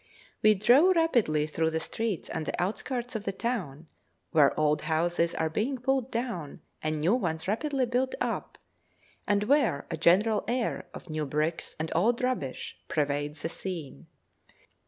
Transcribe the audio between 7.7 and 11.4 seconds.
built up, and where a general air of new